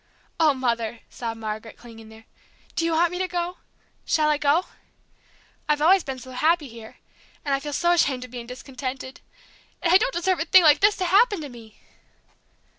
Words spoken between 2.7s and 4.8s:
"do you want me to go shall I go?